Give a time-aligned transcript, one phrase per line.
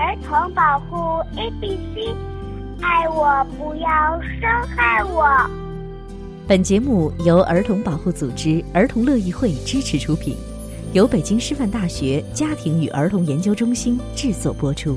[0.00, 0.96] 儿童保护
[1.36, 2.16] ABC，
[2.80, 3.86] 爱我不要
[4.40, 5.28] 伤害我。
[6.48, 10.34] 本节目由儿童保护组织儿童乐意会支持出品，
[10.94, 14.96] 由北京师范大学家庭与儿童研究中心制作播出。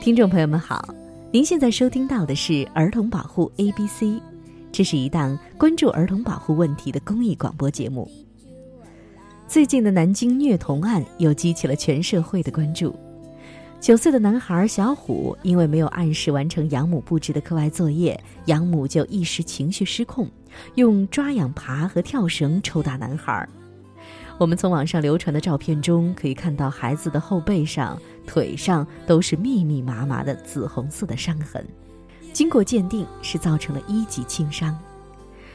[0.00, 0.92] 听众朋友们好，
[1.30, 4.20] 您现在收听到的是儿童保护 ABC，
[4.72, 8.10] 这是一档关注儿童保护问题的公益广播节目。
[9.46, 12.96] 最近的南京虐童案又激起了全社会的关注。
[13.78, 20.26] 九岁的男孩小虎因为没有按时完成养母布置的课外作业，养母就一时情绪失控，
[20.76, 23.46] 用抓痒爬和跳绳抽打男孩。
[24.38, 31.62] 我们从网上流传的照片中可以看到，孩子的后背上、腿上都是密密麻麻的紫红色的伤痕，
[32.32, 34.76] 经过鉴定是造成了一级轻伤。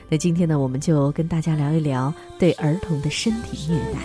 [0.09, 3.99] 那今天呢，我们就跟大家聊一聊对儿童的身体虐待。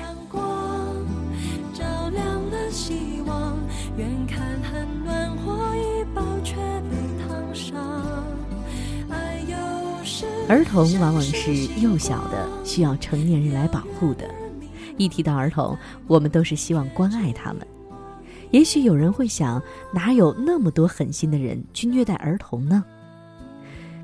[10.48, 14.28] 儿童往往是幼小的，需要成年人来保护的。
[14.98, 17.66] 一提到儿童，我们都是希望关爱他们。
[18.52, 19.60] 也许有人会想，
[19.92, 22.84] 哪有那么多狠心的人去虐待儿童呢？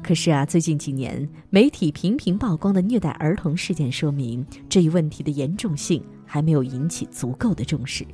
[0.03, 8.07] 可是啊，最近几年媒体频频曝光的虐待儿童事件，说明这一问题的严重性还没有引起足够的重视。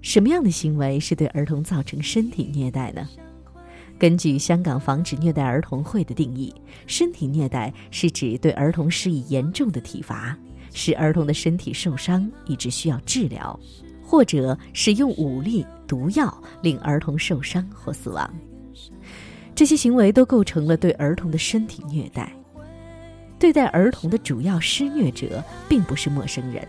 [0.00, 3.04] 什么样的行为是对儿童造成身体虐待呢？
[3.98, 6.54] 根据香港防止虐待儿童会的定义，
[6.86, 10.38] 身体虐待是指对儿童施以严重的体罚。
[10.72, 13.58] 使儿童的身体受伤，以致需要治疗，
[14.08, 18.32] 或者使用武力、毒药令儿童受伤或死亡，
[19.54, 22.32] 这些行为都构成了对儿童的身体虐待。
[23.38, 26.66] 对待儿童的主要施虐者并不是陌生人，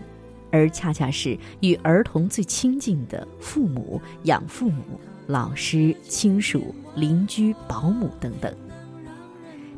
[0.52, 4.82] 而恰恰是与儿童最亲近的父母、养父母、
[5.26, 8.54] 老师、亲属、邻居、保姆等等。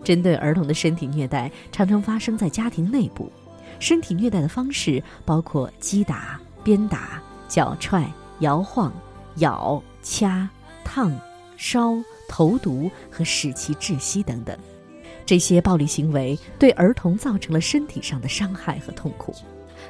[0.02, 3.30] 针对儿童的身体虐待，常常发生在家庭内部。
[3.78, 8.90] 身体虐待的方式包括击打、鞭打、脚踹、摇晃、
[9.36, 10.48] 咬、掐、
[10.82, 11.12] 烫、
[11.58, 11.92] 烧、
[12.26, 14.58] 投毒和使其窒息等等。
[15.26, 19.34] 这些暴力行为对儿童造成了身体上的伤害和痛苦，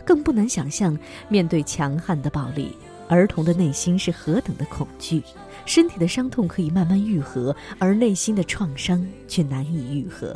[0.05, 2.77] 更不难想象，面对强悍的暴力，
[3.09, 5.23] 儿童的内心是何等的恐惧。
[5.65, 10.35] 身体的伤痛可以慢慢愈合，而内心的创伤却难以愈合。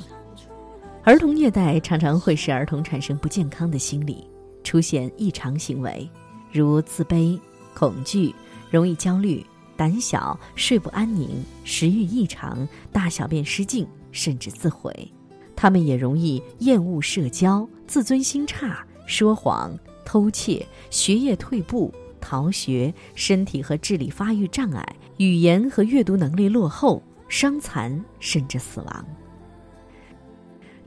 [1.02, 4.30] 儿童虐待常常会使儿童产生不健康的心理，
[4.62, 6.08] 出现异常行为，
[6.56, 7.38] 如自卑、
[7.74, 8.34] 恐惧、
[8.70, 9.44] 容易焦虑、
[9.76, 15.12] 胆小、睡不安宁、食欲异常、大小便失禁，甚至自毁。
[15.54, 29.06] 他们也容易厌恶社交、自尊心差、说谎、偷窃、学业退步、逃学、身体和智力发育障碍、语言和阅读能力落后、伤残，甚至死亡。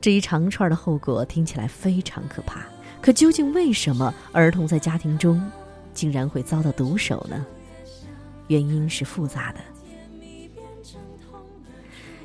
[0.00, 2.64] 这一长串的后果听起来非常可怕，
[3.00, 5.40] 可究竟为什么儿童在家庭中
[5.94, 7.44] 竟然会遭到毒手呢？
[8.48, 9.60] 原因是复杂的。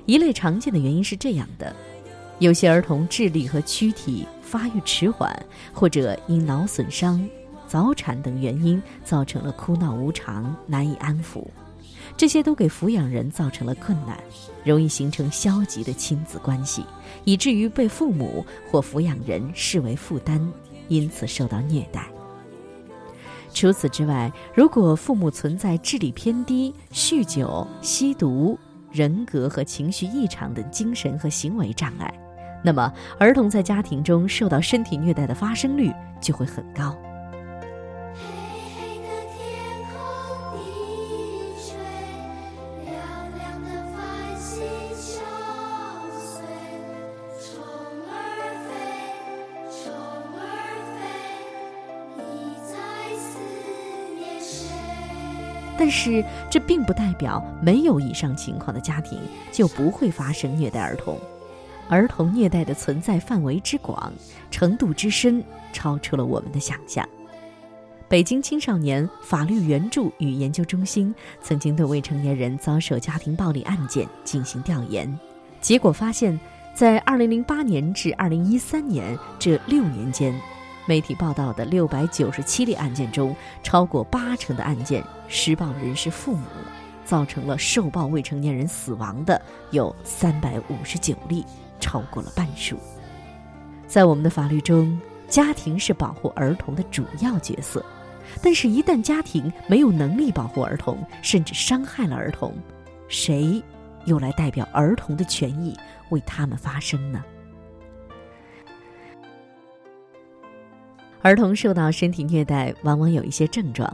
[0.06, 1.76] 一类常见的原因是这样的：
[2.40, 5.34] 有些儿童智力和躯体发育迟缓，
[5.74, 7.28] 或者因脑损伤、
[7.68, 11.48] 早产等原因造成了哭闹无常，难以安抚，
[12.18, 14.18] 这些都给抚养人造成了困难，
[14.64, 16.86] 容易形成消极的亲子关系。
[17.24, 20.42] 以至于被父母或抚养人视为负担，
[20.88, 22.08] 因此受到虐待。
[23.54, 28.58] 除此之外，如果父母存在智力偏低、酗酒、吸毒、
[28.92, 32.14] 人格和情绪异常等精神和行为障碍，
[32.64, 35.92] 那么儿童在家庭中受到身体虐待的发生率
[36.22, 36.96] 就会很高。
[55.86, 59.20] 但是，这并不代表没有以上情况的家庭
[59.52, 61.16] 就不会发生虐待儿童。
[61.88, 64.12] 儿童虐待的存在范围之广、
[64.50, 67.08] 程度之深，超出了我们的想象。
[68.08, 75.20] 北京青少年法律援助与研究中心曾经对未成年人遭受家庭暴力案件进行调研，
[75.62, 76.40] 结果发现，
[76.74, 80.34] 在2008年至2013年这六年间。
[80.88, 86.46] 媒体报道的六百九十七例案件中，超过八成的案件施暴人是父母，
[87.04, 89.42] 造成了受暴未成年人死亡的
[89.72, 91.44] 有三百五十九例，
[91.80, 92.78] 超过了半数。
[93.88, 97.84] 在我们的法律中，家庭是保护儿童的主要角色。
[98.42, 102.54] 但是，一旦家庭没有能力保护儿童，甚至伤害了儿童，
[103.08, 103.64] 谁
[104.06, 105.78] 又来代表儿童的权益
[106.10, 107.24] 为他们发声呢？
[111.26, 113.92] 儿童受到身体虐待，往往有一些症状。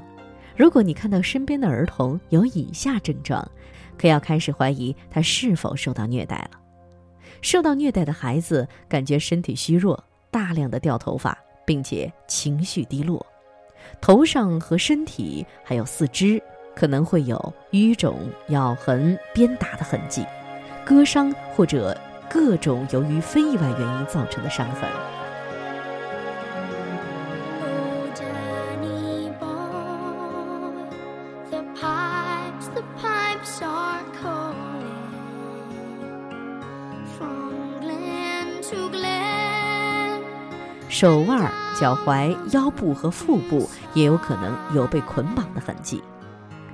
[0.53, 3.49] 如果你看到身边的儿童有以下症状，
[3.97, 6.59] 可要开始怀疑他是否受到虐待了。
[7.41, 13.25] 受到虐待的孩子感觉身体虚弱，大量的掉头发，并且情绪低落。
[14.01, 16.43] 头上和身体还有四肢
[16.75, 18.19] 可能会有淤肿、
[18.49, 20.25] 咬痕、鞭打的痕迹，
[20.83, 21.97] 割伤或者
[22.29, 25.20] 各种由于非意外原因造成的伤痕。
[40.87, 46.03] 手腕、脚踝、腰部和腹部也有可能有被捆绑的痕迹。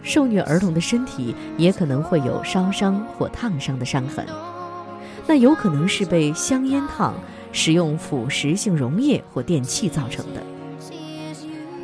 [0.04, 4.26] 受虐儿童的身体也可能会有烧伤或烫伤的伤痕，
[5.26, 7.14] 那有可能是被香烟烫、
[7.52, 10.57] 使用腐蚀性溶液或电器造成的。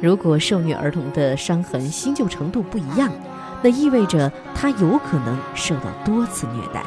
[0.04, 3.10] 如果受虐儿童的伤痕新旧程度不一样，
[3.62, 6.84] 那意味着他有可能受到多次虐待。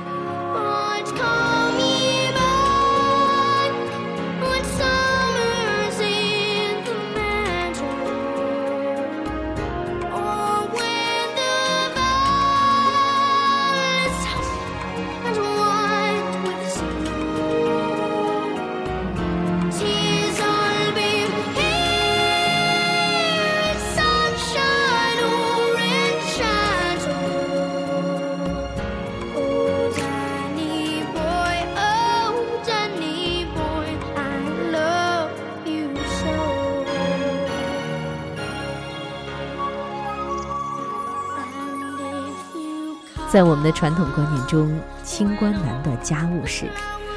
[43.28, 46.67] 在我们的传统观念中，清官难断家务事。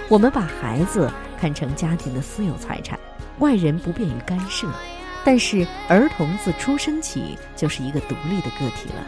[0.08, 1.10] 我们把孩子
[1.40, 3.00] 看成家庭的私有财产，
[3.38, 4.68] 外人不便于干涉。
[5.24, 9.06] 但是，儿童自出生起就是一个独立的个体了，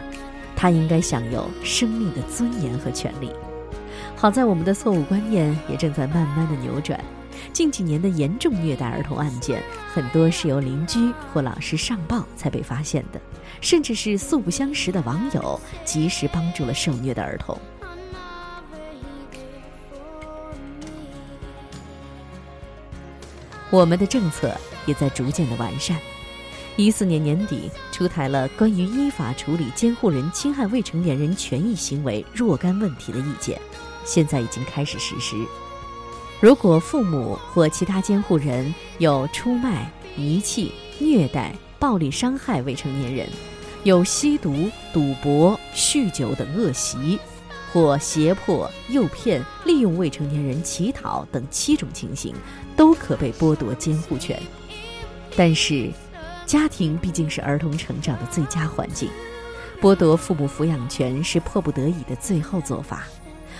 [0.54, 3.32] 他应该享有生命的尊严和权利。
[4.14, 6.98] 好在我们的错误观念也正在慢慢的扭转。
[7.52, 9.62] 近几年的严重虐待儿童案件，
[9.92, 13.20] 很多是由邻居或老师上报才被发现的，
[13.60, 17.58] 甚至是素不相识的网友及时帮助了受虐的儿童。
[23.70, 24.54] 我们的政策
[24.84, 25.96] 也在逐渐的完善。
[26.76, 33.60] 一四年年底出台了关于依法处理监护人侵害未成年人权益行为若干问题的意见，
[34.04, 35.36] 现在已经开始实施。
[36.42, 43.28] 如果父母或其他监护人有出卖、遗弃、虐待、暴力伤害未成年人，
[43.84, 47.16] 有吸毒、赌博、酗酒等恶习，
[47.72, 52.34] 或胁迫、诱骗、利用未成年人乞讨等七种情形，
[52.76, 54.36] 都可被剥夺监护权。
[55.36, 55.92] 但是，
[56.44, 59.08] 家庭毕竟是儿童成长的最佳环境，
[59.80, 63.04] 剥夺父母抚养权是迫不得已的最后做法。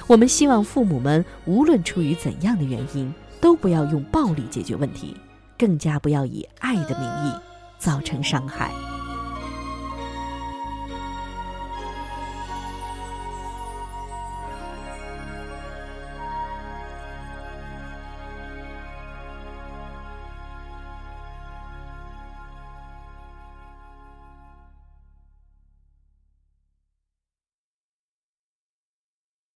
[0.07, 5.17] 我们希望父母们无论出于怎样的原因，都不要用暴力解决问题，
[5.59, 7.35] 更加不要以爱的名义
[7.79, 8.92] 造成伤害。